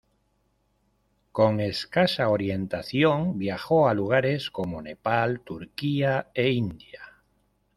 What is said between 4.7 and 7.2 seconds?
Nepal, Turquía e India.